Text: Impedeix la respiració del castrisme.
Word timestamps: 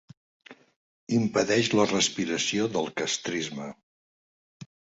Impedeix 1.17 1.69
la 1.81 1.85
respiració 1.91 2.67
del 2.79 2.91
castrisme. 3.03 3.71